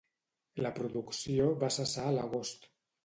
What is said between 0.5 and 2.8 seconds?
La producció va cessar a l'agost.